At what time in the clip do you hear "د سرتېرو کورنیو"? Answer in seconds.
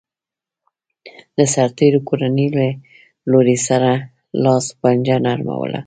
1.37-2.55